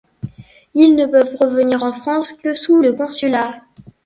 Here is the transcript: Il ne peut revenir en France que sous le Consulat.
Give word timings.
Il 0.73 0.95
ne 0.95 1.05
peut 1.05 1.37
revenir 1.39 1.83
en 1.83 1.93
France 1.93 2.33
que 2.33 2.55
sous 2.55 2.81
le 2.81 2.91
Consulat. 2.93 3.61